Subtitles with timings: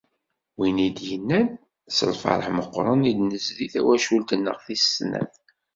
[0.57, 1.47] Win i d-yennan:
[1.95, 5.35] “S lferḥ meqqren i d-nezdi tawcult-nneɣ tis snat."